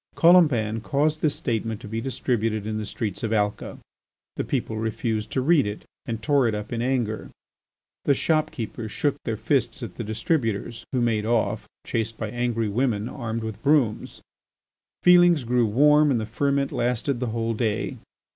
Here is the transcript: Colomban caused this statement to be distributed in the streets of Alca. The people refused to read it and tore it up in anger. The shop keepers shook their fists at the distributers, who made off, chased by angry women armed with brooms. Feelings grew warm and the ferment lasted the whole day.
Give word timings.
Colomban 0.15 0.81
caused 0.81 1.21
this 1.21 1.35
statement 1.35 1.79
to 1.79 1.87
be 1.87 2.01
distributed 2.01 2.65
in 2.65 2.79
the 2.79 2.87
streets 2.87 3.21
of 3.21 3.31
Alca. 3.31 3.77
The 4.35 4.43
people 4.43 4.77
refused 4.77 5.29
to 5.33 5.41
read 5.41 5.67
it 5.67 5.85
and 6.07 6.23
tore 6.23 6.47
it 6.47 6.55
up 6.55 6.73
in 6.73 6.81
anger. 6.81 7.29
The 8.05 8.15
shop 8.15 8.49
keepers 8.49 8.91
shook 8.91 9.15
their 9.25 9.37
fists 9.37 9.83
at 9.83 9.97
the 9.97 10.03
distributers, 10.03 10.85
who 10.91 11.01
made 11.01 11.27
off, 11.27 11.67
chased 11.85 12.17
by 12.17 12.31
angry 12.31 12.67
women 12.67 13.07
armed 13.07 13.43
with 13.43 13.61
brooms. 13.61 14.21
Feelings 15.03 15.43
grew 15.43 15.67
warm 15.67 16.09
and 16.09 16.19
the 16.19 16.25
ferment 16.25 16.71
lasted 16.71 17.19
the 17.19 17.27
whole 17.27 17.53
day. 17.53 17.97